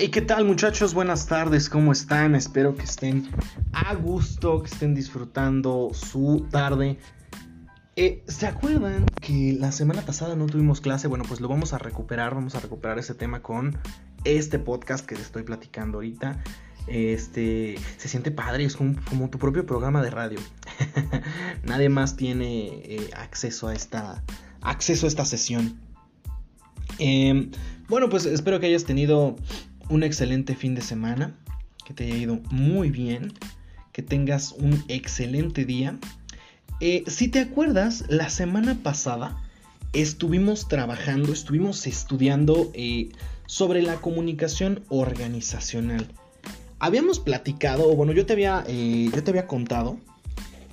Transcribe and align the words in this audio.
Hey, 0.00 0.10
¿qué 0.10 0.22
tal 0.22 0.44
muchachos? 0.44 0.94
Buenas 0.94 1.26
tardes, 1.26 1.68
¿cómo 1.68 1.90
están? 1.90 2.36
Espero 2.36 2.76
que 2.76 2.84
estén 2.84 3.28
a 3.72 3.96
gusto, 3.96 4.62
que 4.62 4.70
estén 4.70 4.94
disfrutando 4.94 5.90
su 5.92 6.46
tarde. 6.52 6.98
Eh, 7.96 8.22
¿Se 8.28 8.46
acuerdan 8.46 9.06
que 9.20 9.56
la 9.58 9.72
semana 9.72 10.02
pasada 10.02 10.36
no 10.36 10.46
tuvimos 10.46 10.80
clase? 10.80 11.08
Bueno, 11.08 11.24
pues 11.26 11.40
lo 11.40 11.48
vamos 11.48 11.72
a 11.72 11.78
recuperar, 11.78 12.32
vamos 12.32 12.54
a 12.54 12.60
recuperar 12.60 13.00
ese 13.00 13.16
tema 13.16 13.42
con 13.42 13.76
este 14.22 14.60
podcast 14.60 15.04
que 15.04 15.16
les 15.16 15.24
estoy 15.24 15.42
platicando 15.42 15.98
ahorita. 15.98 16.44
Este, 16.86 17.74
se 17.96 18.08
siente 18.08 18.30
padre, 18.30 18.66
es 18.66 18.76
como, 18.76 19.30
tu 19.30 19.38
propio 19.40 19.66
programa 19.66 20.00
de 20.00 20.10
radio. 20.10 20.38
Nadie 21.64 21.88
más 21.88 22.14
tiene 22.16 22.68
eh, 22.84 23.10
acceso 23.16 23.66
a 23.66 23.74
esta, 23.74 24.22
acceso 24.60 25.06
a 25.06 25.08
esta 25.08 25.24
sesión. 25.24 25.80
Em, 27.00 27.50
bueno, 27.88 28.08
pues 28.08 28.26
espero 28.26 28.60
que 28.60 28.66
hayas 28.66 28.84
tenido 28.84 29.36
un 29.88 30.02
excelente 30.02 30.54
fin 30.54 30.74
de 30.74 30.82
semana, 30.82 31.34
que 31.84 31.94
te 31.94 32.04
haya 32.04 32.16
ido 32.16 32.40
muy 32.50 32.90
bien, 32.90 33.32
que 33.92 34.02
tengas 34.02 34.52
un 34.52 34.84
excelente 34.88 35.64
día. 35.64 35.98
Eh, 36.80 37.04
si 37.06 37.28
te 37.28 37.40
acuerdas, 37.40 38.04
la 38.08 38.30
semana 38.30 38.78
pasada 38.82 39.42
estuvimos 39.92 40.68
trabajando, 40.68 41.32
estuvimos 41.32 41.86
estudiando 41.86 42.70
eh, 42.74 43.08
sobre 43.46 43.82
la 43.82 43.96
comunicación 43.96 44.84
organizacional. 44.88 46.06
Habíamos 46.78 47.18
platicado, 47.18 47.94
bueno, 47.96 48.12
yo 48.12 48.26
te 48.26 48.34
había, 48.34 48.64
eh, 48.68 49.10
yo 49.12 49.24
te 49.24 49.30
había 49.30 49.46
contado 49.46 49.98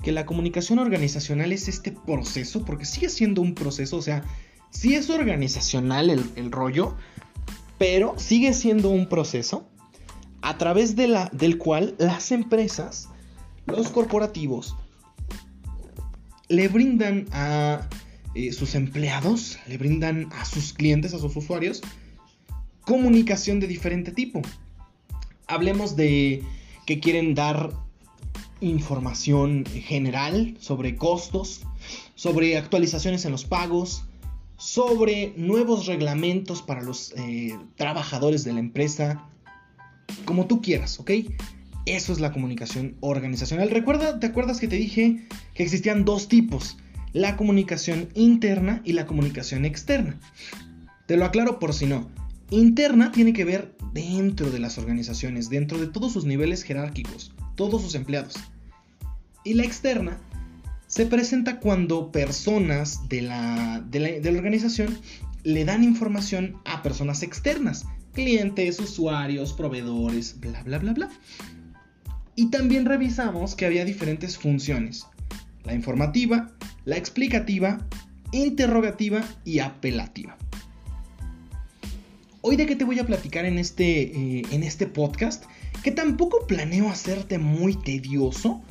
que 0.04 0.12
la 0.12 0.24
comunicación 0.26 0.78
organizacional 0.78 1.52
es 1.52 1.66
este 1.66 1.90
proceso, 1.90 2.64
porque 2.64 2.84
sigue 2.84 3.08
siendo 3.08 3.42
un 3.42 3.54
proceso, 3.54 3.96
o 3.96 4.02
sea, 4.02 4.22
si 4.70 4.94
es 4.94 5.10
organizacional 5.10 6.10
el 6.10 6.52
rollo, 6.52 6.94
pero 7.78 8.14
sigue 8.18 8.52
siendo 8.52 8.90
un 8.90 9.08
proceso 9.08 9.68
a 10.42 10.58
través 10.58 10.96
de 10.96 11.08
la, 11.08 11.28
del 11.32 11.58
cual 11.58 11.94
las 11.98 12.32
empresas, 12.32 13.08
los 13.66 13.88
corporativos, 13.88 14.76
le 16.48 16.68
brindan 16.68 17.26
a 17.32 17.88
eh, 18.34 18.52
sus 18.52 18.74
empleados, 18.74 19.58
le 19.66 19.78
brindan 19.78 20.28
a 20.32 20.44
sus 20.44 20.72
clientes, 20.72 21.14
a 21.14 21.18
sus 21.18 21.34
usuarios, 21.36 21.82
comunicación 22.82 23.60
de 23.60 23.66
diferente 23.66 24.12
tipo. 24.12 24.42
Hablemos 25.48 25.96
de 25.96 26.42
que 26.86 27.00
quieren 27.00 27.34
dar 27.34 27.72
información 28.60 29.64
general 29.66 30.56
sobre 30.60 30.96
costos, 30.96 31.62
sobre 32.14 32.56
actualizaciones 32.56 33.24
en 33.24 33.32
los 33.32 33.44
pagos, 33.44 34.05
sobre 34.56 35.34
nuevos 35.36 35.86
reglamentos 35.86 36.62
para 36.62 36.82
los 36.82 37.12
eh, 37.16 37.56
trabajadores 37.76 38.44
de 38.44 38.52
la 38.52 38.60
empresa, 38.60 39.28
como 40.24 40.46
tú 40.46 40.62
quieras, 40.62 40.98
¿ok? 40.98 41.10
Eso 41.84 42.12
es 42.12 42.20
la 42.20 42.32
comunicación 42.32 42.96
organizacional. 43.00 43.70
Recuerda, 43.70 44.18
¿te 44.18 44.26
acuerdas 44.26 44.58
que 44.58 44.68
te 44.68 44.76
dije 44.76 45.26
que 45.54 45.62
existían 45.62 46.04
dos 46.04 46.28
tipos? 46.28 46.78
La 47.12 47.36
comunicación 47.36 48.08
interna 48.14 48.82
y 48.84 48.92
la 48.92 49.06
comunicación 49.06 49.64
externa. 49.64 50.18
Te 51.06 51.16
lo 51.16 51.24
aclaro 51.24 51.58
por 51.58 51.72
si 51.72 51.86
no. 51.86 52.08
Interna 52.50 53.12
tiene 53.12 53.32
que 53.32 53.44
ver 53.44 53.76
dentro 53.92 54.50
de 54.50 54.58
las 54.58 54.78
organizaciones, 54.78 55.48
dentro 55.48 55.78
de 55.78 55.86
todos 55.86 56.12
sus 56.12 56.24
niveles 56.24 56.62
jerárquicos, 56.62 57.32
todos 57.54 57.82
sus 57.82 57.94
empleados. 57.94 58.34
Y 59.44 59.54
la 59.54 59.64
externa 59.64 60.18
se 60.96 61.04
presenta 61.04 61.60
cuando 61.60 62.10
personas 62.10 63.06
de 63.10 63.20
la, 63.20 63.84
de 63.86 64.18
la, 64.18 64.38
organización 64.38 64.98
le 65.42 65.66
dan 65.66 65.84
información 65.84 66.56
a 66.64 66.82
personas 66.82 67.22
externas, 67.22 67.84
clientes, 68.14 68.80
usuarios, 68.80 69.52
proveedores, 69.52 70.40
bla, 70.40 70.62
bla, 70.62 70.78
bla, 70.78 70.94
bla. 70.94 71.10
Y 72.34 72.46
también 72.48 72.86
revisamos 72.86 73.54
que 73.54 73.66
había 73.66 73.84
diferentes 73.84 74.38
funciones. 74.38 75.04
La 75.64 75.74
informativa, 75.74 76.50
la 76.86 76.96
explicativa, 76.96 77.86
interrogativa 78.32 79.22
y 79.44 79.58
apelativa. 79.58 80.38
Hoy 82.40 82.56
de 82.56 82.64
qué 82.64 82.74
te 82.74 82.84
voy 82.84 83.00
a 83.00 83.04
platicar 83.04 83.44
en 83.44 83.58
este, 83.58 84.00
eh, 84.38 84.42
en 84.50 84.62
este 84.62 84.86
podcast, 84.86 85.44
que 85.82 85.90
tampoco 85.90 86.46
planeo 86.46 86.88
hacerte 86.88 87.36
muy 87.36 87.74
tedioso, 87.74 88.62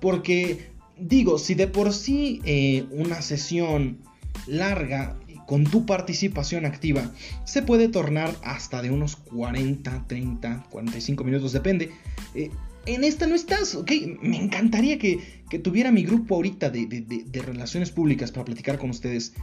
porque 0.00 0.73
digo, 0.98 1.38
si 1.38 1.54
de 1.54 1.66
por 1.66 1.92
sí 1.92 2.40
eh, 2.44 2.86
una 2.90 3.22
sesión 3.22 3.98
larga 4.46 5.16
con 5.46 5.64
tu 5.64 5.84
participación 5.86 6.64
activa 6.64 7.12
se 7.44 7.62
puede 7.62 7.88
tornar 7.88 8.34
hasta 8.42 8.82
de 8.82 8.90
unos 8.90 9.16
40, 9.16 10.06
30, 10.06 10.66
45 10.70 11.24
minutos, 11.24 11.52
depende. 11.52 11.90
Eh, 12.34 12.50
en 12.86 13.04
esta 13.04 13.26
no 13.26 13.34
estás, 13.34 13.74
¿ok? 13.74 13.90
Me 14.20 14.36
encantaría 14.36 14.98
que, 14.98 15.20
tuviera 15.62 15.90
mi 15.90 16.02
grupo 16.04 16.34
ahorita 16.34 16.70
de, 16.70 17.42
relaciones 17.46 17.90
públicas 17.90 18.30
para 18.32 18.44
platicar 18.44 18.78
con 18.78 18.90
ustedes. 18.90 19.34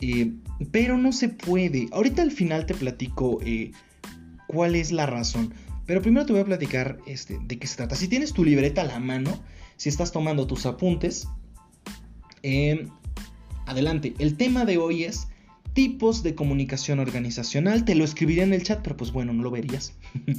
Eh, 0.00 0.32
pero 0.70 0.96
no 0.96 1.12
se 1.12 1.28
puede. 1.28 1.88
Ahorita 1.92 2.22
al 2.22 2.30
final 2.30 2.66
te 2.66 2.74
platico 2.74 3.40
cuál 4.46 4.76
es 4.76 4.92
la 4.92 5.06
razón. 5.06 5.52
Pero 5.86 6.02
primero 6.02 6.26
te 6.26 6.32
voy 6.32 6.42
a 6.42 6.46
platicar 6.46 6.98
este, 7.06 7.38
de 7.46 7.58
qué 7.58 7.66
se 7.66 7.76
trata. 7.76 7.96
Si 7.96 8.08
tienes 8.08 8.32
tu 8.32 8.44
libreta 8.44 8.82
a 8.82 8.84
la 8.84 8.98
mano, 8.98 9.42
si 9.76 9.88
estás 9.88 10.12
tomando 10.12 10.46
tus 10.46 10.66
apuntes, 10.66 11.28
em, 12.42 12.88
adelante. 13.66 14.14
El 14.18 14.36
tema 14.36 14.64
de 14.64 14.78
hoy 14.78 15.04
es 15.04 15.28
tipos 15.72 16.22
de 16.22 16.34
comunicación 16.34 17.00
organizacional. 17.00 17.84
Te 17.84 17.94
lo 17.94 18.04
escribiré 18.04 18.42
en 18.42 18.54
el 18.54 18.62
chat, 18.62 18.80
pero 18.82 18.96
pues 18.96 19.12
bueno, 19.12 19.32
no 19.32 19.42
lo 19.42 19.50
verías. 19.50 19.92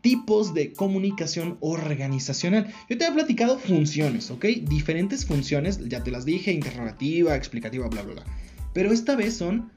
tipos 0.00 0.54
de 0.54 0.72
comunicación 0.72 1.58
organizacional. 1.60 2.72
Yo 2.88 2.96
te 2.96 3.06
he 3.06 3.12
platicado 3.12 3.58
funciones, 3.58 4.30
¿ok? 4.30 4.44
Diferentes 4.62 5.26
funciones, 5.26 5.80
ya 5.88 6.04
te 6.04 6.12
las 6.12 6.24
dije, 6.24 6.52
interrogativa, 6.52 7.34
explicativa, 7.34 7.88
bla, 7.88 8.02
bla, 8.02 8.14
bla. 8.14 8.24
Pero 8.72 8.92
esta 8.92 9.16
vez 9.16 9.36
son 9.36 9.72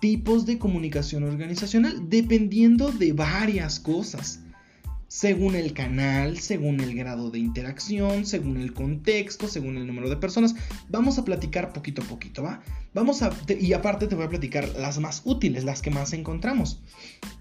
tipos 0.00 0.44
de 0.44 0.58
comunicación 0.58 1.22
organizacional, 1.22 2.10
dependiendo 2.10 2.90
de 2.90 3.12
varias 3.14 3.80
cosas 3.80 4.40
según 5.10 5.56
el 5.56 5.72
canal, 5.72 6.38
según 6.38 6.78
el 6.78 6.94
grado 6.94 7.32
de 7.32 7.40
interacción, 7.40 8.24
según 8.24 8.58
el 8.58 8.72
contexto, 8.72 9.48
según 9.48 9.76
el 9.76 9.84
número 9.84 10.08
de 10.08 10.16
personas. 10.16 10.54
Vamos 10.88 11.18
a 11.18 11.24
platicar 11.24 11.72
poquito 11.72 12.00
a 12.00 12.04
poquito, 12.04 12.44
¿va? 12.44 12.62
Vamos 12.94 13.20
a, 13.22 13.36
y 13.58 13.72
aparte 13.72 14.06
te 14.06 14.14
voy 14.14 14.26
a 14.26 14.28
platicar 14.28 14.68
las 14.78 15.00
más 15.00 15.22
útiles, 15.24 15.64
las 15.64 15.82
que 15.82 15.90
más 15.90 16.12
encontramos. 16.12 16.80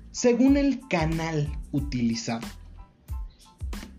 Según 0.09 0.57
el 0.57 0.79
canal 0.89 1.47
utilizado. 1.71 2.47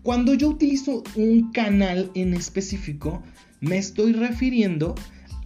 Cuando 0.03 0.33
yo 0.33 0.49
utilizo 0.49 1.01
un 1.15 1.53
canal 1.53 2.11
en 2.13 2.33
específico, 2.33 3.23
me 3.61 3.77
estoy 3.77 4.11
refiriendo 4.11 4.95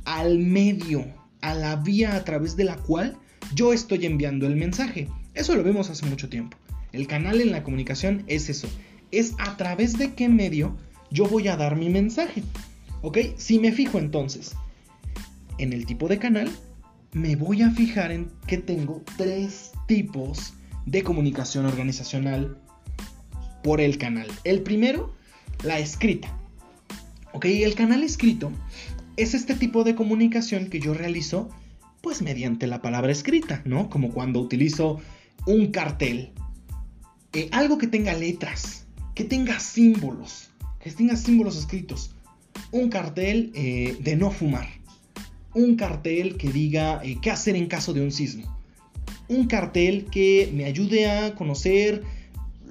al 0.04 0.40
medio, 0.40 1.06
a 1.42 1.54
la 1.54 1.76
vía 1.76 2.16
a 2.16 2.24
través 2.24 2.56
de 2.56 2.64
la 2.64 2.78
cual 2.78 3.20
yo 3.54 3.72
estoy 3.72 4.08
enviando 4.08 4.48
el 4.48 4.56
mensaje. 4.56 5.10
Eso 5.36 5.56
lo 5.56 5.64
vemos 5.64 5.92
hace 5.92 6.08
mucho 6.08 6.28
tiempo. 6.28 6.58
El 6.96 7.08
canal 7.08 7.42
en 7.42 7.52
la 7.52 7.62
comunicación 7.62 8.24
es 8.28 8.50
eso. 8.50 8.70
Es 9.12 9.34
a 9.38 9.58
través 9.58 9.98
de 9.98 10.14
qué 10.14 10.30
medio 10.30 10.78
yo 11.12 11.26
voy 11.26 11.50
a 11.50 11.58
dar 11.58 11.76
mi 11.76 11.90
mensaje. 11.90 12.42
¿Ok? 13.02 13.18
Si 13.38 13.60
me 13.60 13.72
fijo 13.72 14.00
entonces 14.00 14.56
en 15.58 15.74
el 15.74 15.86
tipo 15.86 16.08
de 16.08 16.20
canal, 16.20 16.50
me 17.12 17.36
voy 17.36 17.62
a 17.62 17.72
fijar 17.72 18.12
en 18.12 18.32
que 18.48 18.58
tengo 18.58 19.04
tres 19.18 19.72
tipos 19.88 20.54
de 20.86 21.04
comunicación 21.04 21.66
organizacional 21.66 22.58
por 23.62 23.82
el 23.82 23.98
canal. 23.98 24.28
El 24.44 24.62
primero, 24.62 25.14
la 25.64 25.80
escrita. 25.80 26.38
¿Ok? 27.34 27.46
El 27.46 27.76
canal 27.76 28.04
escrito 28.04 28.52
es 29.18 29.34
este 29.34 29.56
tipo 29.56 29.84
de 29.84 29.96
comunicación 29.96 30.70
que 30.70 30.80
yo 30.80 30.94
realizo 30.94 31.50
pues 32.02 32.22
mediante 32.22 32.68
la 32.68 32.82
palabra 32.82 33.12
escrita, 33.12 33.62
¿no? 33.66 33.90
Como 33.90 34.12
cuando 34.12 34.40
utilizo 34.40 35.02
un 35.46 35.72
cartel 35.72 36.32
eh, 37.36 37.50
algo 37.52 37.78
que 37.78 37.88
tenga 37.88 38.14
letras, 38.14 38.86
que 39.14 39.26
tenga 39.26 39.60
símbolos, 39.60 40.52
que 40.80 40.90
tenga 40.90 41.18
símbolos 41.18 41.58
escritos. 41.58 42.16
Un 42.72 42.88
cartel 42.88 43.52
eh, 43.56 43.98
de 44.00 44.16
no 44.16 44.32
fumar. 44.32 44.70
Un 45.54 45.76
cartel 45.76 46.38
que 46.38 46.50
diga 46.50 47.02
eh, 47.04 47.18
qué 47.22 47.32
hacer 47.32 47.58
en 47.58 47.68
caso 47.68 47.92
de 47.92 48.02
un 48.02 48.14
sismo. 48.14 48.58
Un 49.28 49.48
cartel 49.48 50.06
que 50.10 50.50
me 50.54 50.64
ayude 50.64 51.10
a 51.10 51.36
conocer 51.36 52.04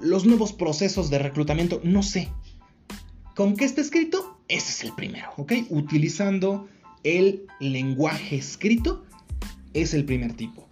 los 0.01 0.25
nuevos 0.25 0.51
procesos 0.51 1.11
de 1.11 1.19
reclutamiento. 1.19 1.79
No 1.83 2.01
sé. 2.01 2.29
¿Con 3.35 3.55
qué 3.55 3.65
está 3.65 3.81
escrito? 3.81 4.39
Ese 4.47 4.71
es 4.71 4.83
el 4.83 4.95
primero, 4.95 5.29
¿ok? 5.37 5.53
Utilizando 5.69 6.67
el 7.03 7.45
lenguaje 7.59 8.37
escrito 8.37 9.05
es 9.75 9.93
el 9.93 10.05
primer 10.05 10.33
tipo. 10.33 10.67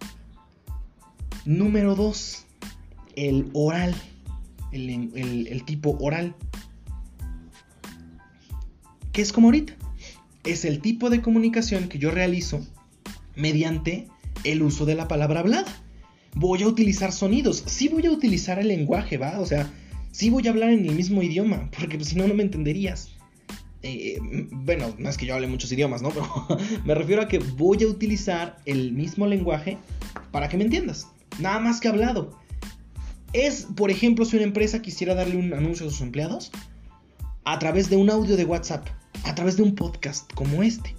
Número 1.44 1.94
2 1.94 2.44
el 3.16 3.50
oral, 3.52 3.94
el, 4.72 5.62
tipo 5.64 5.96
oral, 6.00 6.34
que 9.12 9.22
es 9.22 9.32
como 9.32 9.48
ahorita. 9.48 9.74
Es 10.44 10.64
el 10.64 10.80
tipo 10.80 11.08
de 11.10 11.22
comunicación 11.22 11.88
que 11.88 11.98
yo 11.98 12.10
realizo 12.10 12.60
mediante 13.34 14.08
el 14.44 14.62
uso 14.62 14.84
de 14.84 14.94
la 14.94 15.08
palabra 15.08 15.40
hablada. 15.40 15.72
voy 16.34 16.62
a 16.62 16.68
utilizar 16.68 17.12
sonidos, 17.12 17.62
sí 17.66 17.88
voy 17.88 18.06
a 18.06 18.10
utilizar 18.10 18.58
el 18.58 18.68
lenguaje, 18.68 19.16
¿va? 19.16 19.38
O 19.38 19.46
sea, 19.46 19.72
sí 20.10 20.30
voy 20.30 20.46
a 20.46 20.50
hablar 20.50 20.70
en 20.70 20.84
el 20.84 20.94
mismo 20.94 21.22
idioma, 21.22 21.70
porque 21.78 22.02
si 22.04 22.16
no, 22.16 22.26
no 22.26 22.34
me 22.34 22.42
entenderías. 22.42 23.10
Eh, 23.82 24.18
bueno, 24.50 24.94
no 24.98 25.10
es 25.10 25.18
que 25.18 25.26
yo 25.26 25.34
hable 25.34 25.46
muchos 25.46 25.70
idiomas, 25.70 26.00
¿no? 26.02 26.10
Pero 26.10 26.26
me 26.84 26.94
refiero 26.94 27.22
a 27.22 27.28
que 27.28 27.38
voy 27.38 27.82
a 27.84 27.86
utilizar 27.86 28.58
el 28.64 28.92
mismo 28.92 29.26
lenguaje 29.26 29.78
para 30.30 30.48
que 30.48 30.56
me 30.56 30.64
entiendas. 30.64 31.06
Nada 31.38 31.58
más 31.60 31.80
que 31.80 31.88
hablado. 31.88 32.43
Es, 33.34 33.66
por 33.76 33.90
ejemplo, 33.90 34.24
si 34.24 34.36
una 34.36 34.44
empresa 34.44 34.80
quisiera 34.80 35.14
darle 35.14 35.36
un 35.36 35.52
anuncio 35.52 35.86
a 35.86 35.90
sus 35.90 36.00
empleados 36.00 36.52
a 37.44 37.58
través 37.58 37.90
de 37.90 37.96
un 37.96 38.08
audio 38.08 38.36
de 38.36 38.44
WhatsApp, 38.44 38.86
a 39.24 39.34
través 39.34 39.56
de 39.56 39.64
un 39.64 39.74
podcast 39.74 40.32
como 40.34 40.62
este. 40.62 40.94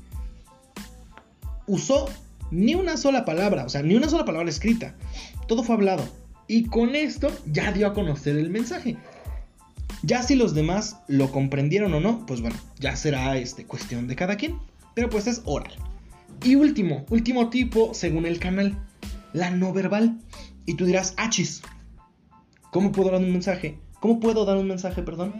Usó 1.66 2.10
ni 2.52 2.76
una 2.76 2.98
sola 2.98 3.24
palabra, 3.24 3.66
o 3.66 3.70
sea, 3.70 3.82
ni 3.84 3.96
una 3.96 4.10
sola 4.10 4.26
palabra 4.26 4.50
escrita. 4.50 4.96
Todo 5.48 5.64
fue 5.64 5.76
hablado. 5.76 6.08
Y 6.48 6.66
con 6.66 6.94
esto 6.96 7.32
ya 7.52 7.72
dio 7.72 7.88
a 7.88 7.94
conocer 7.94 8.36
el 8.36 8.50
mensaje. 8.50 8.98
Ya 10.04 10.22
si 10.22 10.36
los 10.36 10.54
demás 10.54 10.98
lo 11.08 11.32
comprendieron 11.32 11.94
o 11.94 12.02
no, 12.02 12.26
pues 12.26 12.42
bueno, 12.42 12.58
ya 12.80 12.98
será 12.98 13.38
este, 13.38 13.66
cuestión 13.66 14.08
de 14.08 14.16
cada 14.18 14.36
quien. 14.36 14.60
Pero 14.94 15.10
pues 15.10 15.26
es 15.28 15.42
oral. 15.46 15.74
Y 16.44 16.56
último, 16.56 17.06
último 17.10 17.50
tipo 17.50 17.94
según 17.94 18.26
el 18.26 18.40
canal, 18.40 18.78
la 19.32 19.52
no 19.52 19.72
verbal. 19.72 20.20
Y 20.66 20.76
tú 20.76 20.86
dirás, 20.86 21.14
achis, 21.18 21.62
¿cómo 22.76 22.92
puedo 22.92 23.10
dar 23.10 23.22
un 23.22 23.32
mensaje? 23.32 23.80
¿Cómo 24.02 24.20
puedo 24.20 24.44
dar 24.44 24.58
un 24.58 24.68
mensaje, 24.68 25.02
perdón? 25.02 25.34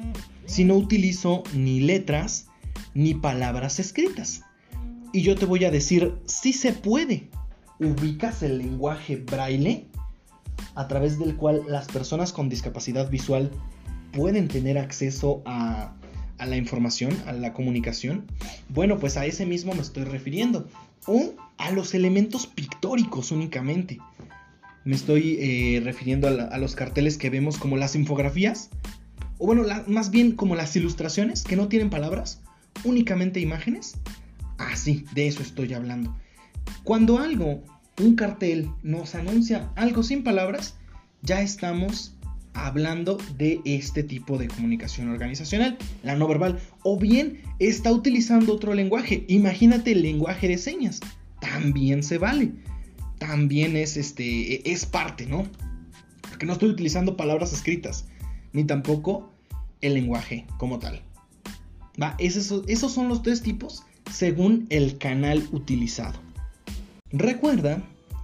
Si 0.46 0.64
no 0.64 0.76
utilizo 0.76 1.44
ni 1.54 1.82
letras 1.82 2.48
ni 2.94 3.14
palabras 3.14 3.78
escritas. 3.78 4.44
Y 5.12 5.22
yo 5.22 5.36
te 5.36 5.46
voy 5.46 5.66
a 5.66 5.70
decir, 5.70 6.16
sí 6.24 6.54
se 6.54 6.72
puede. 6.72 7.30
Ubicas 7.78 8.42
el 8.42 8.60
lenguaje 8.60 9.18
braille 9.18 9.90
a 10.76 10.88
través 10.88 11.20
del 11.20 11.36
cual 11.36 11.64
las 11.68 11.90
personas 11.90 12.32
con 12.32 12.48
discapacidad 12.48 13.10
visual 13.10 13.52
pueden 14.14 14.48
tener 14.48 14.78
acceso 14.78 15.44
a, 15.46 15.94
la 16.40 16.56
información, 16.56 17.12
a 17.26 17.34
la 17.34 17.52
comunicación. 17.52 18.28
Bueno, 18.70 18.98
pues 18.98 19.18
a 19.18 19.26
ese 19.26 19.46
mismo 19.46 19.74
me 19.74 19.82
estoy 19.82 20.06
refiriendo. 20.06 20.70
O 21.06 21.34
a 21.58 21.72
los 21.72 21.96
elementos 21.96 22.48
pictóricos 22.48 23.34
únicamente. 23.34 24.00
Me 24.86 24.96
estoy 24.96 25.38
eh, 25.40 25.82
refiriendo 25.84 26.28
a, 26.28 26.58
los 26.60 26.76
carteles 26.76 27.18
que 27.18 27.32
vemos 27.32 27.58
como 27.58 27.76
las 27.76 27.96
infografías. 27.96 28.70
O 29.40 29.48
bueno, 29.48 29.64
más 29.88 30.12
bien 30.12 30.34
como 30.34 30.56
las 30.56 30.76
ilustraciones 30.76 31.44
que 31.44 31.56
no 31.56 31.68
tienen 31.68 31.90
palabras, 31.90 32.42
únicamente 32.84 33.40
imágenes. 33.40 33.98
Así, 34.60 35.04
de 35.16 35.28
eso 35.28 35.42
estoy 35.42 35.74
hablando. 35.74 36.16
Cuando 36.84 37.18
algo, 37.18 37.64
un 38.00 38.16
cartel, 38.16 38.70
nos 38.84 39.16
anuncia 39.16 39.72
algo 39.76 40.04
sin 40.04 40.24
palabras, 40.24 40.76
ya 41.24 41.42
estamos 41.42 42.16
hablando 42.54 43.18
de 43.38 43.62
este 43.66 44.04
tipo 44.04 44.38
de 44.38 44.48
comunicación 44.48 45.10
organizacional, 45.10 45.80
la 46.04 46.16
no 46.16 46.28
verbal, 46.28 46.60
o 46.84 47.00
bien 47.00 47.42
está 47.58 47.92
utilizando 47.92 48.54
otro 48.54 48.76
lenguaje. 48.76 49.26
Imagínate 49.30 49.94
el 49.94 50.04
lenguaje 50.04 50.48
de 50.48 50.60
señas, 50.60 51.02
también 51.42 52.04
se 52.04 52.20
vale. 52.20 52.52
También 53.18 53.76
es 53.78 53.98
este 53.98 54.72
es 54.72 54.86
parte, 54.86 55.26
¿no? 55.26 55.48
Porque 56.30 56.46
no 56.46 56.54
estoy 56.54 56.70
utilizando 56.70 57.18
palabras 57.18 57.54
escritas, 57.54 58.06
ni 58.54 58.64
tampoco 58.64 59.32
el 59.82 59.94
lenguaje 59.94 60.46
como 60.58 60.80
tal. 60.80 61.02
Va, 62.02 62.16
esos, 62.18 62.64
esos 62.68 62.92
son 62.92 63.08
los 63.08 63.24
tres 63.24 63.42
tipos 63.42 63.84
según 64.12 64.68
el 64.70 64.98
canal 64.98 65.48
utilizado. 65.52 66.20
Recuerda 67.12 67.82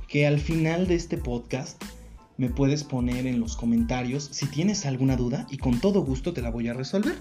que 0.07 0.27
al 0.27 0.39
final 0.39 0.87
de 0.87 0.95
este 0.95 1.17
podcast 1.17 1.81
me 2.37 2.49
puedes 2.49 2.83
poner 2.83 3.27
en 3.27 3.39
los 3.39 3.55
comentarios 3.55 4.29
si 4.31 4.45
tienes 4.47 4.85
alguna 4.85 5.15
duda 5.15 5.47
y 5.49 5.57
con 5.57 5.79
todo 5.79 6.01
gusto 6.01 6.33
te 6.33 6.41
la 6.41 6.49
voy 6.49 6.67
a 6.67 6.73
resolver. 6.73 7.15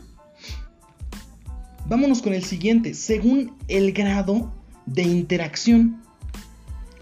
Vámonos 1.87 2.23
con 2.23 2.33
el 2.33 2.45
siguiente, 2.45 2.95
según 2.95 3.57
el 3.69 3.93
grado 3.93 4.53
de 4.87 5.03
interacción. 5.03 6.03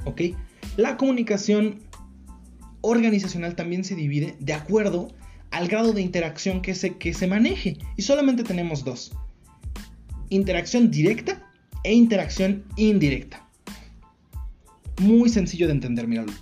¿Ok? 0.04 0.22
La 0.78 0.96
comunicación 0.96 1.80
organizacional 2.82 3.56
también 3.56 3.82
se 3.82 3.96
divide 3.96 4.36
de 4.38 4.52
acuerdo 4.52 5.08
al 5.50 5.66
grado 5.66 5.92
de 5.92 6.02
interacción 6.02 6.62
que 6.62 6.76
se, 6.76 6.96
que 6.98 7.14
se 7.14 7.26
maneje. 7.26 7.78
Y 7.96 8.02
solamente 8.02 8.44
tenemos 8.44 8.84
dos. 8.84 9.10
Interacción 10.28 10.92
directa 10.92 11.50
e 11.82 11.94
interacción 11.94 12.62
indirecta. 12.76 13.44
Muy 15.00 15.28
sencillo 15.30 15.66
de 15.66 15.72
entender, 15.72 16.06
míralo. 16.06 16.32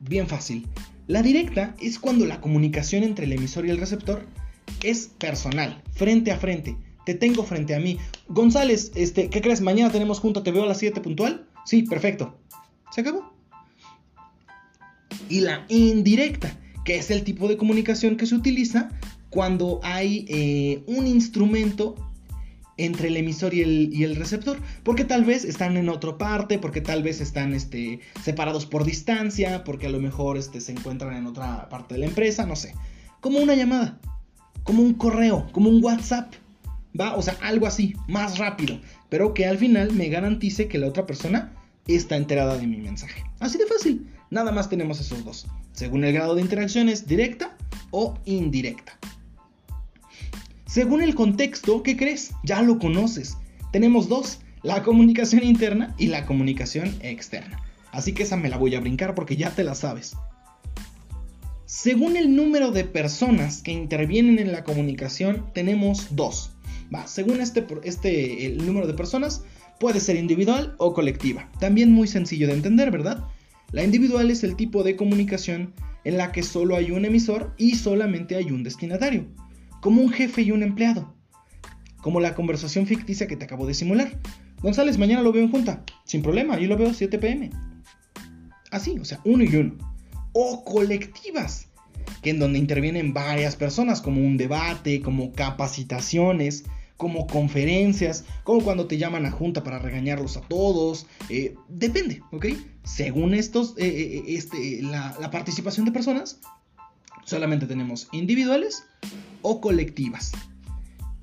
Bien 0.00 0.28
fácil. 0.28 0.68
La 1.06 1.22
directa 1.22 1.74
es 1.80 1.98
cuando 1.98 2.26
la 2.26 2.42
comunicación 2.42 3.02
entre 3.02 3.24
el 3.24 3.32
emisor 3.32 3.64
y 3.64 3.70
el 3.70 3.78
receptor 3.78 4.26
es 4.82 5.08
personal, 5.18 5.82
frente 5.92 6.32
a 6.32 6.36
frente. 6.36 6.76
Te 7.06 7.14
tengo 7.14 7.44
frente 7.44 7.74
a 7.74 7.80
mí. 7.80 7.96
González, 8.28 8.92
este, 8.94 9.30
¿qué 9.30 9.40
crees? 9.40 9.62
Mañana 9.62 9.90
tenemos 9.90 10.20
junto, 10.20 10.42
te 10.42 10.52
veo 10.52 10.64
a 10.64 10.66
las 10.66 10.80
7 10.80 11.00
puntual. 11.00 11.48
Sí, 11.64 11.84
perfecto. 11.84 12.38
Se 12.90 13.00
acabó. 13.00 13.25
Y 15.28 15.40
la 15.40 15.64
indirecta, 15.68 16.58
que 16.84 16.96
es 16.96 17.10
el 17.10 17.24
tipo 17.24 17.48
de 17.48 17.56
comunicación 17.56 18.16
que 18.16 18.26
se 18.26 18.34
utiliza 18.34 18.90
cuando 19.30 19.80
hay 19.82 20.24
eh, 20.28 20.82
un 20.86 21.06
instrumento 21.06 21.94
entre 22.78 23.08
el 23.08 23.16
emisor 23.16 23.54
y 23.54 24.04
el, 24.04 24.16
receptor. 24.16 24.58
Porque 24.82 25.04
tal 25.04 25.24
vez 25.24 25.44
están 25.44 25.76
en 25.76 25.88
otra 25.88 26.18
parte, 26.18 26.58
porque 26.58 26.80
tal 26.80 27.02
vez 27.02 27.20
están 27.20 27.54
este, 27.54 28.00
separados 28.22 28.66
por 28.66 28.84
distancia, 28.84 29.64
porque 29.64 29.86
a 29.86 29.90
lo 29.90 30.00
mejor 30.00 30.36
este, 30.36 30.60
se 30.60 30.72
encuentran 30.72 31.16
en 31.16 31.26
otra 31.26 31.68
parte 31.68 31.94
de 31.94 32.00
la 32.00 32.06
empresa, 32.06 32.46
no 32.46 32.56
sé. 32.56 32.74
Como 33.20 33.38
una 33.38 33.54
llamada, 33.54 33.98
como 34.62 34.82
un 34.82 34.94
correo, 34.94 35.48
como 35.52 35.70
un 35.70 35.82
WhatsApp. 35.82 36.34
¿Va? 36.98 37.14
O 37.14 37.20
sea, 37.20 37.36
algo 37.42 37.66
así, 37.66 37.94
más 38.08 38.38
rápido. 38.38 38.80
Pero 39.10 39.34
que 39.34 39.46
al 39.46 39.58
final 39.58 39.92
me 39.92 40.08
garantice 40.08 40.66
que 40.66 40.78
la 40.78 40.86
otra 40.86 41.04
persona 41.04 41.52
está 41.86 42.16
enterada 42.16 42.56
de 42.56 42.66
mi 42.66 42.78
mensaje. 42.78 43.22
Así 43.38 43.58
de 43.58 43.66
fácil. 43.66 44.06
Nada 44.30 44.52
más 44.52 44.68
tenemos 44.68 45.00
esos 45.00 45.24
dos. 45.24 45.46
Según 45.72 46.04
el 46.04 46.12
grado 46.12 46.34
de 46.34 46.42
interacción 46.42 46.88
es 46.88 47.06
directa 47.06 47.56
o 47.90 48.14
indirecta. 48.24 48.98
Según 50.66 51.02
el 51.02 51.14
contexto, 51.14 51.82
¿qué 51.82 51.96
crees? 51.96 52.32
Ya 52.42 52.60
lo 52.62 52.78
conoces. 52.78 53.36
Tenemos 53.72 54.08
dos, 54.08 54.40
la 54.62 54.82
comunicación 54.82 55.44
interna 55.44 55.94
y 55.96 56.08
la 56.08 56.26
comunicación 56.26 56.94
externa. 57.00 57.62
Así 57.92 58.12
que 58.12 58.24
esa 58.24 58.36
me 58.36 58.48
la 58.48 58.58
voy 58.58 58.74
a 58.74 58.80
brincar 58.80 59.14
porque 59.14 59.36
ya 59.36 59.50
te 59.50 59.64
la 59.64 59.74
sabes. 59.74 60.16
Según 61.64 62.16
el 62.16 62.34
número 62.34 62.72
de 62.72 62.84
personas 62.84 63.62
que 63.62 63.72
intervienen 63.72 64.38
en 64.38 64.52
la 64.52 64.64
comunicación, 64.64 65.46
tenemos 65.52 66.08
dos. 66.16 66.52
Va, 66.94 67.06
según 67.06 67.40
este, 67.40 67.66
este 67.84 68.46
el 68.46 68.66
número 68.66 68.86
de 68.86 68.94
personas, 68.94 69.44
puede 69.78 70.00
ser 70.00 70.16
individual 70.16 70.74
o 70.78 70.94
colectiva. 70.94 71.48
También 71.60 71.92
muy 71.92 72.08
sencillo 72.08 72.46
de 72.46 72.54
entender, 72.54 72.90
¿verdad? 72.90 73.24
La 73.76 73.84
individual 73.84 74.30
es 74.30 74.42
el 74.42 74.56
tipo 74.56 74.82
de 74.84 74.96
comunicación 74.96 75.74
en 76.04 76.16
la 76.16 76.32
que 76.32 76.42
solo 76.42 76.76
hay 76.76 76.92
un 76.92 77.04
emisor 77.04 77.52
y 77.58 77.74
solamente 77.74 78.34
hay 78.34 78.50
un 78.50 78.62
destinatario 78.62 79.26
como 79.82 80.00
un 80.00 80.08
jefe 80.08 80.40
y 80.40 80.50
un 80.50 80.62
empleado. 80.62 81.14
Como 82.00 82.18
la 82.18 82.34
conversación 82.34 82.86
ficticia 82.86 83.26
que 83.26 83.36
te 83.36 83.44
acabo 83.44 83.66
de 83.66 83.74
simular. 83.74 84.18
González, 84.62 84.96
mañana 84.96 85.20
lo 85.20 85.30
veo 85.30 85.42
en 85.42 85.50
junta. 85.50 85.84
Sin 86.06 86.22
problema, 86.22 86.58
yo 86.58 86.68
lo 86.68 86.78
veo 86.78 86.94
7 86.94 87.18
pm. 87.18 87.50
Así, 88.70 88.98
o 88.98 89.04
sea, 89.04 89.20
uno 89.26 89.44
y 89.44 89.54
uno. 89.54 89.76
O 90.32 90.64
colectivas, 90.64 91.68
que 92.22 92.30
en 92.30 92.38
donde 92.38 92.58
intervienen 92.58 93.12
varias 93.12 93.56
personas, 93.56 94.00
como 94.00 94.22
un 94.22 94.38
debate, 94.38 95.02
como 95.02 95.32
capacitaciones, 95.32 96.64
como 96.96 97.26
conferencias, 97.26 98.24
como 98.44 98.62
cuando 98.62 98.86
te 98.86 98.98
llaman 98.98 99.26
a 99.26 99.30
junta 99.30 99.62
para 99.62 99.78
regañarlos 99.78 100.36
a 100.36 100.40
todos. 100.42 101.06
Eh, 101.28 101.54
depende, 101.68 102.22
¿ok? 102.32 102.46
Según 102.84 103.34
estos, 103.34 103.74
eh, 103.76 103.86
eh, 103.86 104.24
este, 104.28 104.82
la 104.82 105.30
participación 105.30 105.86
de 105.86 105.92
personas, 105.92 106.40
solamente 107.24 107.66
tenemos 107.66 108.08
individuales 108.12 108.84
o 109.42 109.60
colectivas. 109.60 110.32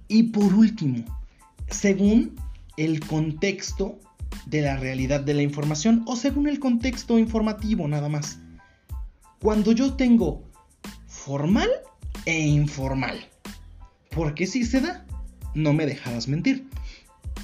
Y 0.08 0.24
por 0.24 0.54
último, 0.54 1.04
según 1.70 2.36
el 2.78 3.00
contexto 3.00 4.00
de 4.46 4.62
la 4.62 4.78
realidad 4.78 5.22
de 5.22 5.34
la 5.34 5.42
información 5.42 6.04
o 6.08 6.16
según 6.16 6.48
el 6.48 6.60
contexto 6.60 7.20
informativo 7.20 7.88
nada 7.88 8.10
más. 8.10 8.40
Cuando 9.40 9.72
yo 9.72 9.94
tengo 9.94 10.44
formal 11.08 11.70
e 12.26 12.40
informal. 12.40 13.28
Porque 14.10 14.48
si 14.48 14.64
se 14.64 14.82
da, 14.82 15.06
no 15.54 15.74
me 15.74 15.86
dejarás 15.86 16.28
mentir. 16.28 16.66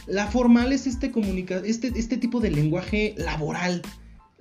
La 0.07 0.27
formal 0.27 0.71
es 0.73 0.87
este, 0.87 1.11
comunica 1.11 1.61
este, 1.65 1.91
este 1.95 2.17
tipo 2.17 2.39
de 2.39 2.51
lenguaje 2.51 3.13
laboral, 3.17 3.81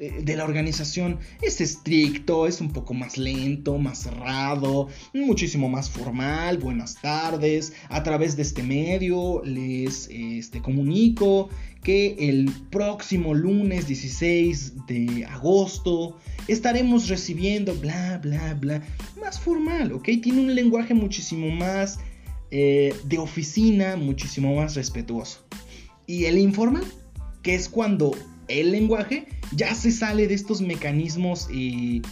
eh, 0.01 0.21
de 0.23 0.37
la 0.37 0.45
organización 0.45 1.19
es 1.43 1.61
estricto, 1.61 2.47
es 2.47 2.61
un 2.61 2.73
poco 2.73 2.95
más 2.95 3.19
lento, 3.19 3.79
más 3.79 3.99
cerrado, 3.99 4.87
muchísimo 5.13 5.69
más 5.69 5.91
formal. 5.91 6.59
Buenas 6.59 7.01
tardes. 7.03 7.73
A 7.89 8.05
través 8.05 8.37
de 8.37 8.43
este 8.43 8.63
medio 8.63 9.43
les 9.45 10.09
este, 10.13 10.63
comunico 10.63 11.49
que 11.83 12.15
el 12.21 12.49
próximo 12.71 13.35
lunes 13.35 13.89
16 13.89 14.87
de 14.87 15.27
agosto 15.27 16.17
estaremos 16.47 17.09
recibiendo 17.09 17.75
bla, 17.75 18.21
bla, 18.23 18.55
bla. 18.55 18.83
Más 19.21 19.41
formal, 19.41 19.91
¿ok? 19.91 20.11
Tiene 20.23 20.41
un 20.41 20.55
lenguaje 20.55 20.95
muchísimo 20.95 21.51
más 21.51 21.99
eh, 22.51 22.95
de 23.05 23.19
oficina, 23.19 23.97
muchísimo 23.97 24.55
más 24.57 24.75
respetuoso. 24.75 25.45
Y 26.07 26.25
el 26.25 26.39
informal, 26.39 26.85
que 27.43 27.55
es 27.55 27.69
cuando 27.69 28.13
el 28.49 28.73
lenguaje 28.73 29.27
ya 29.55 29.75
se 29.75 29.91
sale 29.91 30.27
de 30.27 30.35
estos 30.35 30.63
mecanismos 30.63 31.49
y 31.51 32.03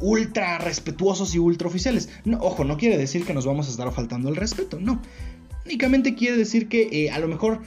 ultra 0.00 0.58
respetuosos 0.58 1.34
y 1.34 1.38
ultra 1.38 1.68
oficiales. 1.68 2.08
Ojo, 2.40 2.64
no 2.64 2.76
quiere 2.76 2.96
decir 2.96 3.24
que 3.24 3.34
nos 3.34 3.46
vamos 3.46 3.66
a 3.66 3.70
estar 3.70 3.92
faltando 3.92 4.28
el 4.28 4.36
respeto, 4.36 4.78
no. 4.80 5.00
Únicamente 5.64 6.14
quiere 6.14 6.36
decir 6.36 6.68
que 6.68 6.88
eh, 6.92 7.10
a 7.10 7.18
lo 7.18 7.28
mejor 7.28 7.62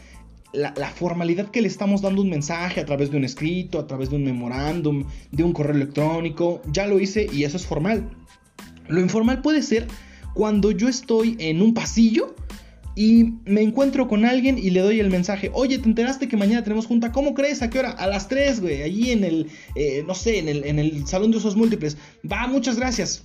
la, 0.54 0.74
formalidad 0.92 1.50
que 1.50 1.62
le 1.62 1.68
estamos 1.68 2.02
dando 2.02 2.22
un 2.22 2.30
mensaje 2.30 2.80
a 2.80 2.86
través 2.86 3.12
de 3.12 3.18
un 3.18 3.24
escrito, 3.24 3.80
a 3.80 3.88
través 3.88 4.10
de 4.10 4.16
un 4.16 4.24
memorándum, 4.24 5.06
de 5.32 5.44
un 5.44 5.54
correo 5.54 5.76
electrónico, 5.76 6.62
ya 6.72 6.88
lo 6.88 7.00
hice 7.00 7.28
y 7.32 7.44
eso 7.44 7.58
es 7.58 7.66
formal. 7.66 8.10
Lo 8.88 9.02
informal 9.02 9.42
puede 9.42 9.62
ser 9.62 9.88
cuando 10.38 10.70
yo 10.70 10.88
estoy 10.88 11.36
en 11.40 11.64
un 11.64 11.74
pasillo 11.74 12.36
y 12.94 13.34
me 13.46 13.64
encuentro 13.64 14.08
con 14.08 14.24
alguien 14.24 14.60
y 14.60 14.70
le 14.70 14.82
doy 14.82 15.00
el 15.00 15.10
mensaje, 15.10 15.50
oye, 15.52 15.80
¿te 15.80 15.90
enteraste 15.90 16.28
que 16.28 16.38
mañana 16.38 16.64
tenemos 16.64 16.86
junta? 16.86 17.12
¿Cómo 17.12 17.34
crees? 17.34 17.64
¿A 17.64 17.72
qué 17.72 17.80
hora? 17.80 17.90
A 17.90 18.06
las 18.06 18.28
3, 18.28 18.62
güey, 18.62 18.84
allí 18.84 19.10
en 19.10 19.24
el, 19.24 19.48
eh, 19.74 20.04
no 20.06 20.14
sé, 20.14 20.38
en 20.38 20.48
el, 20.48 20.64
en 20.64 20.78
el 20.78 21.08
salón 21.08 21.32
de 21.32 21.38
usos 21.38 21.56
múltiples. 21.56 21.98
Va, 22.32 22.46
muchas 22.46 22.76
gracias. 22.76 23.24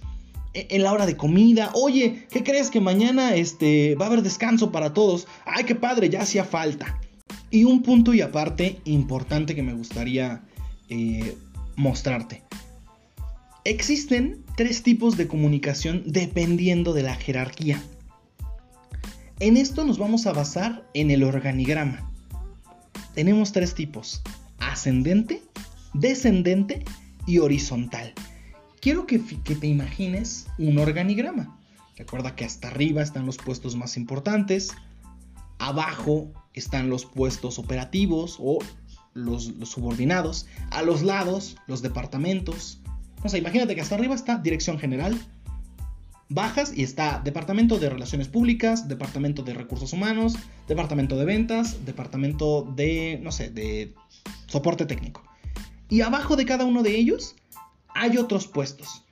E, 0.54 0.68
en 0.70 0.82
la 0.82 0.90
hora 0.90 1.04
de 1.04 1.14
comida, 1.14 1.70
oye, 1.74 2.26
¿qué 2.30 2.42
crees 2.42 2.70
que 2.70 2.80
mañana 2.80 3.34
este, 3.34 3.94
va 3.96 4.06
a 4.06 4.08
haber 4.08 4.22
descanso 4.22 4.72
para 4.72 4.94
todos? 4.94 5.26
Ay, 5.44 5.64
qué 5.64 5.74
padre, 5.74 6.08
ya 6.08 6.22
hacía 6.22 6.44
falta. 6.44 6.98
Y 7.50 7.64
un 7.64 7.82
punto 7.82 8.14
y 8.14 8.22
aparte 8.22 8.78
importante 8.86 9.54
que 9.54 9.62
me 9.62 9.74
gustaría 9.74 10.40
eh, 10.88 11.36
mostrarte. 11.76 12.42
Existen 13.64 14.44
tres 14.56 14.82
tipos 14.82 15.16
de 15.16 15.28
comunicación 15.28 16.02
dependiendo 16.04 16.92
de 16.92 17.04
la 17.04 17.14
jerarquía. 17.14 17.80
En 19.38 19.56
esto 19.56 19.84
nos 19.84 19.98
vamos 19.98 20.26
a 20.26 20.32
basar 20.32 20.84
en 20.94 21.12
el 21.12 21.22
organigrama. 21.22 22.10
Tenemos 23.14 23.52
tres 23.52 23.74
tipos, 23.74 24.22
ascendente, 24.58 25.42
descendente 25.94 26.84
y 27.26 27.38
horizontal. 27.38 28.12
Quiero 28.80 29.06
que, 29.06 29.20
te 29.20 29.66
imagines 29.68 30.48
un 30.58 30.78
organigrama. 30.78 31.56
Recuerda 31.96 32.34
que 32.34 32.44
hasta 32.44 32.66
arriba 32.66 33.00
están 33.00 33.26
los 33.26 33.36
puestos 33.36 33.76
más 33.76 33.96
importantes, 33.96 34.72
abajo 35.60 36.32
están 36.52 36.90
los 36.90 37.06
puestos 37.06 37.60
operativos 37.60 38.38
o 38.40 38.58
los, 39.14 39.52
subordinados, 39.62 40.46
a 40.70 40.82
los 40.82 41.02
lados 41.02 41.56
los 41.68 41.80
departamentos. 41.80 42.81
O 43.22 43.28
sea, 43.28 43.38
imagínate 43.38 43.74
que 43.74 43.80
hasta 43.80 43.94
arriba 43.94 44.14
está 44.14 44.38
dirección 44.38 44.78
general, 44.78 45.18
bajas 46.28 46.72
y 46.76 46.82
está 46.82 47.20
Departamento 47.22 47.78
de 47.78 47.90
Relaciones 47.90 48.28
Públicas, 48.28 48.88
Departamento 48.88 49.42
de 49.42 49.54
Recursos 49.54 49.92
Humanos, 49.92 50.36
Departamento 50.66 51.16
de 51.16 51.24
Ventas, 51.24 51.84
Departamento 51.84 52.62
de, 52.74 53.20
no 53.22 53.32
sé, 53.32 53.50
de 53.50 53.94
soporte 54.46 54.86
técnico. 54.86 55.22
Y 55.88 56.00
abajo 56.00 56.36
de 56.36 56.46
cada 56.46 56.64
uno 56.64 56.82
de 56.82 56.96
ellos 56.96 57.36
hay 57.94 58.16
otros 58.18 58.46
puestos. 58.46 59.04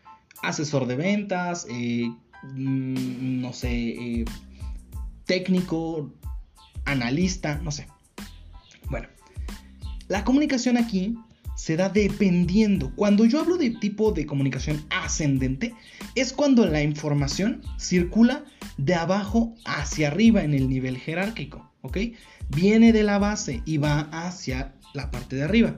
Asesor 0.42 0.86
de 0.86 0.96
ventas, 0.96 1.66
eh, 1.70 2.10
mm, 2.54 3.40
no 3.42 3.52
sé, 3.52 3.70
eh, 3.70 4.24
técnico, 5.26 6.10
analista, 6.86 7.60
no 7.62 7.70
sé. 7.70 7.86
Bueno, 8.88 9.08
la 10.08 10.24
comunicación 10.24 10.78
aquí 10.78 11.16
se 11.54 11.76
da 11.76 11.88
dependiendo. 11.88 12.94
Cuando 12.94 13.24
yo 13.24 13.40
hablo 13.40 13.56
de 13.56 13.70
tipo 13.70 14.12
de 14.12 14.26
comunicación 14.26 14.84
ascendente, 14.90 15.74
es 16.14 16.32
cuando 16.32 16.66
la 16.66 16.82
información 16.82 17.62
circula 17.78 18.44
de 18.76 18.94
abajo 18.94 19.54
hacia 19.64 20.08
arriba 20.08 20.42
en 20.42 20.54
el 20.54 20.68
nivel 20.68 20.96
jerárquico, 20.98 21.70
¿ok? 21.82 21.98
Viene 22.48 22.92
de 22.92 23.02
la 23.02 23.18
base 23.18 23.62
y 23.64 23.78
va 23.78 24.08
hacia 24.12 24.74
la 24.94 25.10
parte 25.10 25.36
de 25.36 25.42
arriba. 25.42 25.76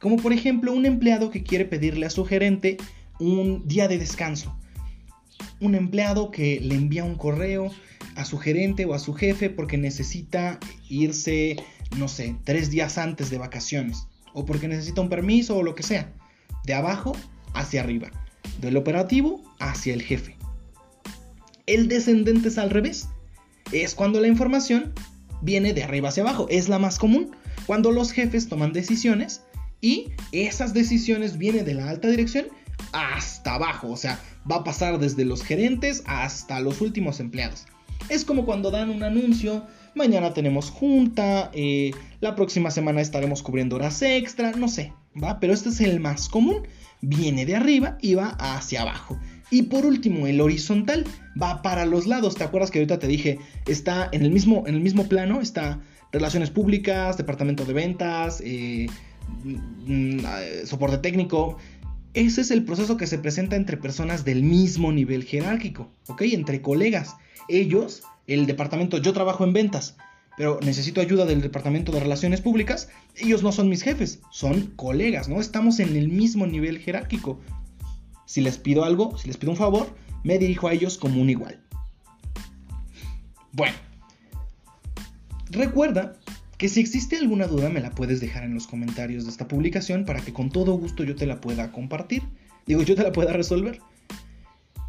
Como 0.00 0.16
por 0.16 0.32
ejemplo 0.32 0.72
un 0.72 0.86
empleado 0.86 1.30
que 1.30 1.42
quiere 1.42 1.64
pedirle 1.64 2.06
a 2.06 2.10
su 2.10 2.24
gerente 2.24 2.76
un 3.18 3.66
día 3.66 3.88
de 3.88 3.98
descanso. 3.98 4.56
Un 5.60 5.74
empleado 5.74 6.30
que 6.30 6.60
le 6.60 6.74
envía 6.74 7.04
un 7.04 7.16
correo 7.16 7.70
a 8.14 8.24
su 8.24 8.38
gerente 8.38 8.84
o 8.84 8.94
a 8.94 8.98
su 8.98 9.14
jefe 9.14 9.50
porque 9.50 9.78
necesita 9.78 10.60
irse, 10.88 11.56
no 11.96 12.06
sé, 12.06 12.36
tres 12.44 12.70
días 12.70 12.98
antes 12.98 13.30
de 13.30 13.38
vacaciones 13.38 14.06
o 14.34 14.44
porque 14.44 14.68
necesita 14.68 15.00
un 15.00 15.08
permiso 15.08 15.56
o 15.56 15.62
lo 15.62 15.74
que 15.74 15.82
sea. 15.82 16.12
De 16.64 16.74
abajo 16.74 17.16
hacia 17.54 17.80
arriba. 17.80 18.10
Del 18.60 18.76
operativo 18.76 19.42
hacia 19.58 19.94
el 19.94 20.02
jefe. 20.02 20.36
El 21.66 21.88
descendente 21.88 22.48
es 22.48 22.58
al 22.58 22.70
revés. 22.70 23.08
Es 23.72 23.94
cuando 23.94 24.20
la 24.20 24.28
información 24.28 24.92
viene 25.40 25.72
de 25.72 25.82
arriba 25.82 26.10
hacia 26.10 26.22
abajo. 26.22 26.46
Es 26.50 26.68
la 26.68 26.78
más 26.78 26.98
común. 26.98 27.34
Cuando 27.66 27.90
los 27.90 28.12
jefes 28.12 28.48
toman 28.48 28.72
decisiones 28.72 29.42
y 29.80 30.12
esas 30.32 30.74
decisiones 30.74 31.38
vienen 31.38 31.64
de 31.64 31.74
la 31.74 31.88
alta 31.88 32.08
dirección 32.08 32.46
hasta 32.92 33.54
abajo. 33.54 33.90
O 33.90 33.96
sea, 33.96 34.20
va 34.50 34.56
a 34.56 34.64
pasar 34.64 34.98
desde 34.98 35.24
los 35.24 35.42
gerentes 35.42 36.02
hasta 36.06 36.60
los 36.60 36.80
últimos 36.80 37.20
empleados. 37.20 37.66
Es 38.08 38.24
como 38.24 38.44
cuando 38.44 38.70
dan 38.70 38.90
un 38.90 39.02
anuncio 39.02 39.64
mañana 39.94 40.34
tenemos 40.34 40.70
junta, 40.70 41.50
eh, 41.52 41.92
la 42.20 42.34
próxima 42.34 42.70
semana 42.70 43.00
estaremos 43.00 43.42
cubriendo 43.42 43.76
horas 43.76 44.02
extra, 44.02 44.52
no 44.52 44.68
sé, 44.68 44.92
¿va? 45.22 45.40
Pero 45.40 45.52
este 45.52 45.68
es 45.68 45.80
el 45.80 46.00
más 46.00 46.28
común, 46.28 46.66
viene 47.00 47.46
de 47.46 47.56
arriba 47.56 47.98
y 48.00 48.14
va 48.14 48.36
hacia 48.38 48.82
abajo. 48.82 49.18
Y 49.50 49.62
por 49.62 49.86
último, 49.86 50.26
el 50.26 50.40
horizontal 50.40 51.04
va 51.40 51.62
para 51.62 51.86
los 51.86 52.06
lados. 52.06 52.34
¿Te 52.34 52.44
acuerdas 52.44 52.70
que 52.70 52.78
ahorita 52.78 52.98
te 52.98 53.06
dije? 53.06 53.38
Está 53.66 54.08
en 54.10 54.22
el 54.22 54.30
mismo, 54.30 54.64
en 54.66 54.74
el 54.74 54.80
mismo 54.80 55.06
plano, 55.08 55.40
está 55.40 55.80
relaciones 56.12 56.50
públicas, 56.50 57.16
departamento 57.16 57.64
de 57.64 57.72
ventas, 57.72 58.40
eh, 58.44 58.86
mm, 59.44 60.16
mm, 60.16 60.20
soporte 60.64 60.98
técnico. 60.98 61.58
Ese 62.14 62.40
es 62.40 62.50
el 62.50 62.64
proceso 62.64 62.96
que 62.96 63.06
se 63.06 63.18
presenta 63.18 63.56
entre 63.56 63.76
personas 63.76 64.24
del 64.24 64.42
mismo 64.42 64.92
nivel 64.92 65.24
jerárquico, 65.24 65.90
¿ok? 66.06 66.22
Entre 66.22 66.62
colegas. 66.62 67.16
Ellos 67.48 68.04
el 68.26 68.46
departamento, 68.46 68.98
yo 68.98 69.12
trabajo 69.12 69.44
en 69.44 69.52
ventas, 69.52 69.96
pero 70.36 70.58
necesito 70.62 71.00
ayuda 71.00 71.26
del 71.26 71.40
departamento 71.40 71.92
de 71.92 72.00
relaciones 72.00 72.40
públicas, 72.40 72.88
ellos 73.16 73.42
no 73.42 73.52
son 73.52 73.68
mis 73.68 73.82
jefes, 73.82 74.20
son 74.30 74.72
colegas, 74.76 75.28
¿no? 75.28 75.40
Estamos 75.40 75.78
en 75.80 75.96
el 75.96 76.08
mismo 76.08 76.46
nivel 76.46 76.78
jerárquico. 76.78 77.40
Si 78.26 78.40
les 78.40 78.58
pido 78.58 78.84
algo, 78.84 79.16
si 79.18 79.28
les 79.28 79.36
pido 79.36 79.52
un 79.52 79.58
favor, 79.58 79.94
me 80.24 80.38
dirijo 80.38 80.68
a 80.68 80.72
ellos 80.72 80.98
como 80.98 81.20
un 81.20 81.30
igual. 81.30 81.60
Bueno, 83.52 83.76
recuerda 85.50 86.18
que 86.58 86.68
si 86.68 86.80
existe 86.80 87.16
alguna 87.16 87.46
duda 87.46 87.68
me 87.68 87.80
la 87.80 87.90
puedes 87.90 88.20
dejar 88.20 88.44
en 88.44 88.54
los 88.54 88.66
comentarios 88.66 89.24
de 89.24 89.30
esta 89.30 89.46
publicación 89.46 90.04
para 90.04 90.20
que 90.20 90.32
con 90.32 90.50
todo 90.50 90.72
gusto 90.72 91.04
yo 91.04 91.14
te 91.14 91.26
la 91.26 91.40
pueda 91.40 91.70
compartir. 91.70 92.22
Digo, 92.66 92.82
yo 92.82 92.96
te 92.96 93.02
la 93.02 93.12
pueda 93.12 93.32
resolver. 93.32 93.80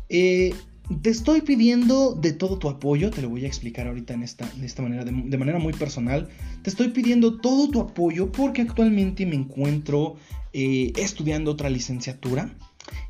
Eh, 0.10 0.56
te 1.01 1.10
estoy 1.10 1.42
pidiendo 1.42 2.13
de 2.13 2.34
todo 2.34 2.60
tu 2.60 2.70
apoyo, 2.70 3.10
te 3.10 3.22
lo 3.22 3.30
voy 3.30 3.44
a 3.46 3.48
explicar 3.48 3.88
ahorita 3.88 4.13
en 4.13 4.24
esta, 4.24 4.50
esta 4.62 4.82
manera, 4.82 5.04
de, 5.04 5.38
manera 5.38 5.60
muy 5.60 5.74
personal. 5.74 6.30
Te 6.62 6.70
estoy 6.70 6.89
pidiendo 6.89 7.39
todo 7.39 7.70
tu 7.70 7.80
apoyo 7.80 8.32
porque 8.32 8.62
actualmente 8.62 9.25
me 9.25 9.36
encuentro 9.36 10.15
eh, 10.54 10.94
estudiando 10.96 11.51
otra 11.51 11.70
licenciatura. 11.70 12.56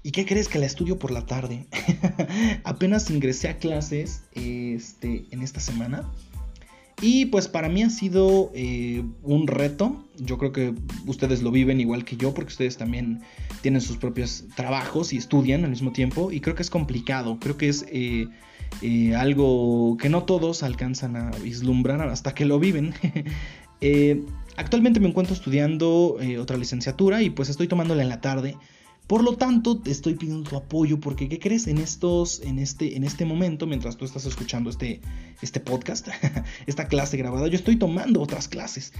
¿Y 0.03 0.12
qué 0.12 0.25
crees 0.25 0.48
que 0.48 0.58
la 0.58 0.65
estudio 0.65 1.00
por 1.00 1.12
la 1.12 1.25
tarde? 1.25 1.65
Apenas 2.63 3.10
ingresé 3.10 3.50
a 3.50 3.58
clases 3.58 4.24
este, 4.34 5.25
en 5.32 5.41
esta 5.41 5.60
semana. 5.60 6.10
Y 7.02 7.25
pues 7.25 7.48
para 7.48 7.68
mí 7.68 7.84
ha 7.84 7.90
sido 7.90 8.52
eh, 8.56 9.04
un 9.22 9.48
reto. 9.48 10.06
Yo 10.18 10.38
creo 10.38 10.52
que 10.54 10.74
ustedes 11.06 11.44
lo 11.44 11.52
viven 11.52 11.82
igual 11.82 12.06
que 12.06 12.16
yo 12.16 12.34
porque 12.34 12.50
ustedes 12.50 12.78
también 12.78 13.22
tienen 13.62 13.82
sus 13.82 13.98
propios 13.98 14.46
trabajos 14.56 15.12
y 15.12 15.18
estudian 15.18 15.66
al 15.66 15.72
mismo 15.72 15.92
tiempo. 15.92 16.32
Y 16.32 16.40
creo 16.40 16.56
que 16.56 16.62
es 16.62 16.70
complicado. 16.70 17.38
Creo 17.40 17.58
que 17.58 17.68
es 17.68 17.86
eh, 17.90 18.28
eh, 18.82 19.14
algo 19.16 19.98
que 19.98 20.08
no 20.10 20.24
todos 20.24 20.64
alcanzan 20.64 21.18
a 21.18 21.32
vislumbrar 21.32 22.02
hasta 22.08 22.34
que 22.34 22.46
lo 22.46 22.60
viven. 22.60 22.94
actualmente 24.58 25.00
me 25.00 25.10
encuentro 25.10 25.36
estudiando 25.36 26.18
otra 26.40 26.58
licenciatura 26.58 27.22
y 27.22 27.30
pues 27.30 27.50
estoy 27.50 27.68
tomándola 27.68 28.02
en 28.02 28.10
la 28.10 28.22
tarde. 28.22 28.58
Por 29.07 29.24
lo 29.24 29.38
tanto, 29.38 29.79
te 29.79 29.91
estoy 29.91 30.15
pidiendo 30.15 30.50
tu 30.50 30.55
apoyo 30.55 31.00
porque 31.00 31.29
¿qué 31.29 31.39
crees? 31.39 31.67
En 31.67 31.77
estos 31.77 32.41
en 32.41 32.59
este 32.59 32.95
en 32.95 33.03
este 33.03 33.25
momento 33.25 33.67
mientras 33.67 33.97
tú 33.97 34.05
estás 34.05 34.25
escuchando 34.25 34.69
este 34.69 35.01
este 35.41 35.59
podcast, 35.59 36.07
esta 36.65 36.88
clase 36.88 37.17
grabada, 37.17 37.47
yo 37.47 37.55
estoy 37.55 37.75
tomando 37.75 38.21
otras 38.21 38.47
clases 38.47 38.93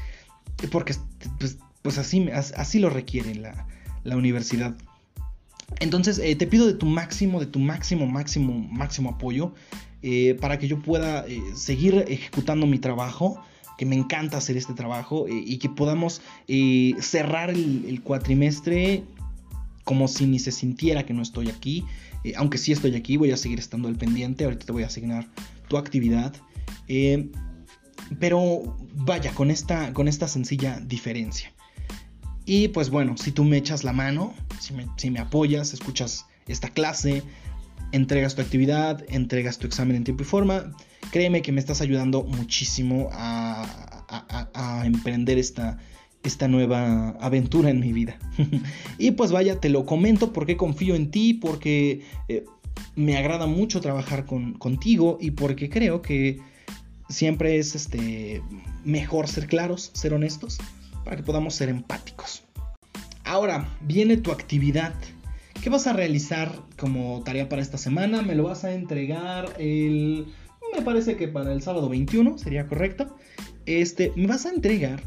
porque 0.72 0.96
pues, 1.40 1.58
pues 1.82 1.98
así 1.98 2.30
así 2.32 2.80
lo 2.80 2.90
requiere 2.90 3.36
la 3.36 3.68
la 4.04 4.16
universidad. 4.16 4.76
Entonces 5.80 6.20
eh, 6.20 6.36
te 6.36 6.48
pido 6.48 6.68
de 6.68 6.74
tu 6.74 6.86
máximo, 6.86 7.40
de 7.40 7.48
tu 7.48 7.60
máximo, 7.60 8.06
máximo, 8.06 8.54
máximo 8.54 9.10
apoyo 9.12 9.54
eh, 10.02 10.38
para 10.40 10.60
que 10.60 10.68
yo 10.68 10.80
pueda 10.80 11.26
eh, 11.28 11.42
seguir 11.56 12.06
ejecutando 12.08 12.68
mi 12.68 12.80
trabajo, 12.80 13.42
que 13.78 13.86
me 13.86 13.96
encanta 13.96 14.38
hacer 14.38 14.56
este 14.56 14.74
trabajo 14.74 15.26
y 15.28 15.58
que 15.58 15.68
podamos 15.68 16.22
cerrar 17.02 17.50
el, 17.50 18.00
cuatrimestre 18.06 19.04
como 19.86 20.10
si 20.10 20.26
ni 20.26 20.40
se 20.40 20.52
sintiera 20.52 21.06
que 21.06 21.14
no 21.14 21.22
estoy 21.22 21.50
aquí. 21.50 21.86
aunque 22.36 22.58
sí 22.58 22.74
estoy 22.74 22.96
aquí, 22.96 23.16
voy 23.16 23.32
a 23.32 23.38
seguir 23.38 23.60
estando 23.60 23.88
al 23.88 23.96
pendiente. 23.96 24.44
Ahorita 24.44 24.66
te 24.66 24.72
voy 24.74 24.84
a 24.84 24.88
asignar 24.88 25.28
tu 25.70 25.78
actividad. 25.78 26.34
pero 28.20 28.78
vaya, 28.94 29.32
con 29.32 29.50
esta, 29.50 29.94
con 29.94 30.10
esta 30.10 30.28
sencilla 30.28 30.82
diferencia. 30.82 31.56
Y 32.46 32.68
pues 32.70 32.90
bueno, 32.90 33.18
si 33.18 33.32
tú 33.32 33.44
me 33.44 33.58
echas 33.58 33.84
la 33.84 33.92
mano, 33.92 34.34
si 34.60 35.10
me, 35.10 35.20
apoyas, 35.20 35.74
escuchas 35.74 36.28
esta 36.48 36.70
clase, 36.70 37.24
entregas 37.92 38.36
tu 38.36 38.42
actividad, 38.42 39.04
entregas 39.10 39.58
tu 39.58 39.66
examen 39.66 39.96
en 39.96 40.04
tiempo 40.04 40.24
y 40.24 40.26
forma, 40.28 40.72
créeme 41.12 41.42
que 41.42 41.52
me 41.52 41.60
estás 41.60 41.82
ayudando 41.82 42.24
muchísimo 42.24 43.10
a, 43.12 43.82
emprender 44.86 45.40
esta, 45.40 45.80
esta 46.26 46.48
nueva 46.48 47.10
aventura 47.20 47.70
en 47.70 47.80
mi 47.80 47.94
vida. 47.94 48.18
y 48.98 49.12
pues 49.12 49.32
vaya, 49.32 49.60
te 49.60 49.70
lo 49.70 49.86
comento 49.86 50.34
porque 50.34 50.58
confío 50.58 50.96
en 50.96 51.12
ti, 51.12 51.34
porque 51.34 52.04
eh, 52.28 52.46
me 52.96 53.18
agrada 53.18 53.46
mucho 53.46 53.82
trabajar 53.82 54.26
con, 54.26 54.54
contigo 54.54 55.18
y 55.22 55.32
porque 55.32 55.70
creo 55.70 56.02
que 56.02 56.40
siempre 57.10 57.60
es 57.60 57.76
este, 57.76 58.42
mejor 58.84 59.28
ser 59.28 59.48
claros, 59.48 59.92
ser 59.94 60.14
honestos 60.14 60.58
para 61.04 61.18
que 61.18 61.24
podamos 61.24 61.56
ser 61.56 61.70
empáticos. 61.70 62.44
Ahora, 63.24 63.70
viene 63.82 64.18
tu 64.18 64.32
actividad. 64.32 64.94
¿Qué 65.62 65.70
vas 65.70 65.88
a 65.88 65.94
realizar 65.94 66.62
como 66.78 67.24
tarea 67.24 67.50
para 67.50 67.62
esta 67.62 67.78
semana? 67.78 68.22
Me 68.22 68.36
lo 68.36 68.44
vas 68.44 68.64
a 68.64 68.74
entregar 68.74 69.56
el... 69.58 70.28
Me 70.76 70.82
parece 70.82 71.16
que 71.16 71.28
para 71.28 71.54
el 71.54 71.62
sábado 71.62 71.90
21 71.90 72.38
sería 72.38 72.68
correcto. 72.68 73.16
Este, 73.66 74.12
me 74.16 74.28
vas 74.28 74.46
a 74.46 74.50
entregar 74.50 75.02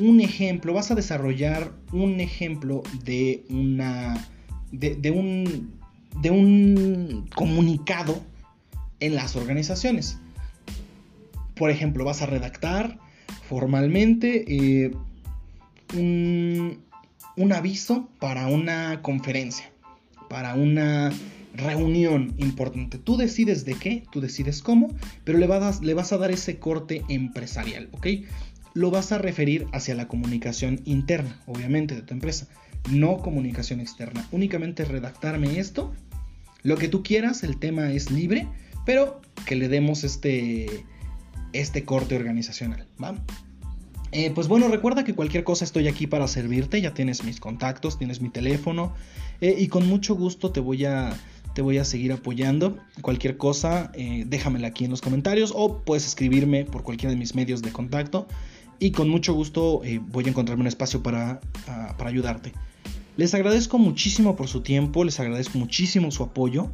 un 0.00 0.20
ejemplo, 0.20 0.74
vas 0.74 0.90
a 0.90 0.94
desarrollar 0.94 1.72
un 1.92 2.20
ejemplo 2.20 2.82
de 3.04 3.44
una... 3.48 4.26
de, 4.72 5.10
un... 5.10 5.72
de 6.20 6.30
un 6.30 7.28
comunicado 7.34 8.22
en 9.00 9.14
las 9.14 9.36
organizaciones. 9.36 10.18
Por 11.54 11.70
ejemplo, 11.70 12.04
vas 12.04 12.22
a 12.22 12.26
redactar 12.26 12.98
formalmente 13.48 14.44
eh, 14.48 14.92
un, 15.94 17.52
aviso 17.52 18.08
para 18.20 18.46
una 18.46 19.02
conferencia, 19.02 19.72
para 20.28 20.54
una 20.54 21.10
reunión 21.54 22.32
importante. 22.38 22.98
Tú 22.98 23.16
decides 23.16 23.64
de 23.64 23.74
qué, 23.74 24.04
tú 24.12 24.20
decides 24.20 24.62
cómo, 24.62 24.88
pero 25.24 25.38
le 25.38 25.46
vas, 25.46 25.82
le 25.82 25.94
vas 25.94 26.12
a 26.12 26.18
dar 26.18 26.30
ese 26.30 26.58
corte 26.58 27.02
empresarial, 27.08 27.88
¿ok? 27.92 28.06
Lo 28.74 28.90
vas 28.90 29.12
a 29.12 29.18
referir 29.18 29.66
hacia 29.72 29.94
la 29.94 30.08
comunicación 30.08 30.80
interna, 30.84 31.40
obviamente, 31.46 31.94
de 31.94 32.02
tu 32.02 32.14
empresa, 32.14 32.46
no 32.90 33.18
comunicación 33.18 33.80
externa. 33.80 34.26
Únicamente 34.32 34.84
redactarme 34.84 35.58
esto, 35.58 35.92
lo 36.62 36.76
que 36.76 36.88
tú 36.88 37.02
quieras, 37.02 37.42
el 37.42 37.58
tema 37.58 37.92
es 37.92 38.10
libre, 38.10 38.46
pero 38.84 39.20
que 39.46 39.56
le 39.56 39.68
demos 39.68 40.04
este, 40.04 40.84
este 41.52 41.84
corte 41.84 42.16
organizacional, 42.16 42.86
¿va? 43.02 43.14
Eh, 44.12 44.32
pues 44.34 44.48
bueno, 44.48 44.68
recuerda 44.68 45.04
que 45.04 45.14
cualquier 45.14 45.44
cosa 45.44 45.64
estoy 45.64 45.86
aquí 45.86 46.06
para 46.06 46.26
servirte, 46.26 46.80
ya 46.80 46.92
tienes 46.92 47.22
mis 47.22 47.38
contactos, 47.38 47.96
tienes 47.96 48.20
mi 48.20 48.28
teléfono 48.28 48.92
eh, 49.40 49.54
y 49.56 49.68
con 49.68 49.86
mucho 49.86 50.16
gusto 50.16 50.50
te 50.50 50.58
voy 50.58 50.84
a, 50.84 51.16
te 51.54 51.62
voy 51.62 51.78
a 51.78 51.84
seguir 51.84 52.12
apoyando. 52.12 52.78
Cualquier 53.02 53.36
cosa, 53.36 53.92
eh, 53.94 54.24
déjamela 54.26 54.68
aquí 54.68 54.84
en 54.84 54.90
los 54.90 55.00
comentarios 55.00 55.52
o 55.54 55.82
puedes 55.82 56.06
escribirme 56.06 56.64
por 56.64 56.82
cualquiera 56.82 57.12
de 57.12 57.18
mis 57.18 57.36
medios 57.36 57.62
de 57.62 57.70
contacto 57.70 58.26
y 58.80 58.90
con 58.90 59.08
mucho 59.08 59.34
gusto 59.34 59.82
voy 60.08 60.24
a 60.24 60.28
encontrarme 60.28 60.62
un 60.62 60.66
espacio 60.66 61.02
para, 61.02 61.40
ah, 61.68 61.94
para 61.96 62.10
ayudarte. 62.10 62.52
Les 63.16 63.34
agradezco 63.34 63.78
muchísimo 63.78 64.34
por 64.34 64.48
su 64.48 64.62
tiempo, 64.62 65.04
les 65.04 65.20
agradezco 65.20 65.58
muchísimo 65.58 66.10
su 66.10 66.22
apoyo 66.22 66.70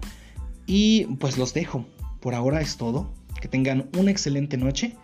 y 0.67 1.07
pues 1.19 1.37
los 1.37 1.53
dejo. 1.53 1.85
Por 2.21 2.35
ahora 2.35 2.61
es 2.61 2.77
todo. 2.77 3.13
Que 3.41 3.49
tengan 3.49 3.91
una 3.99 4.11
excelente 4.11 4.57
noche 4.57 4.97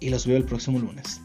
y 0.00 0.08
los 0.08 0.26
veo 0.26 0.36
el 0.36 0.44
próximo 0.44 0.78
lunes. 0.78 1.20